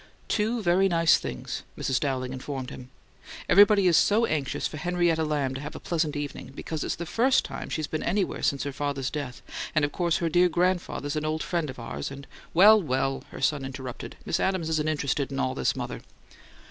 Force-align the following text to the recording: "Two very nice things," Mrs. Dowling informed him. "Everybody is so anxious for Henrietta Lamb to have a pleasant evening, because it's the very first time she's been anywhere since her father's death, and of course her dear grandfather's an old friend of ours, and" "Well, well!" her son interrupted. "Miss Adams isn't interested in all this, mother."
"Two 0.27 0.63
very 0.63 0.87
nice 0.87 1.17
things," 1.19 1.61
Mrs. 1.77 1.99
Dowling 1.99 2.33
informed 2.33 2.71
him. 2.71 2.89
"Everybody 3.47 3.85
is 3.85 3.95
so 3.95 4.25
anxious 4.25 4.65
for 4.65 4.77
Henrietta 4.77 5.23
Lamb 5.23 5.53
to 5.53 5.61
have 5.61 5.75
a 5.75 5.79
pleasant 5.79 6.15
evening, 6.15 6.53
because 6.55 6.83
it's 6.83 6.95
the 6.95 7.05
very 7.05 7.13
first 7.13 7.45
time 7.45 7.69
she's 7.69 7.85
been 7.85 8.01
anywhere 8.01 8.41
since 8.41 8.63
her 8.63 8.71
father's 8.73 9.11
death, 9.11 9.43
and 9.75 9.85
of 9.85 9.91
course 9.91 10.17
her 10.17 10.27
dear 10.27 10.49
grandfather's 10.49 11.15
an 11.15 11.23
old 11.23 11.43
friend 11.43 11.69
of 11.69 11.77
ours, 11.77 12.09
and" 12.09 12.25
"Well, 12.55 12.81
well!" 12.81 13.23
her 13.29 13.41
son 13.41 13.63
interrupted. 13.63 14.17
"Miss 14.25 14.39
Adams 14.39 14.69
isn't 14.69 14.89
interested 14.89 15.31
in 15.31 15.37
all 15.39 15.53
this, 15.53 15.75
mother." 15.75 16.01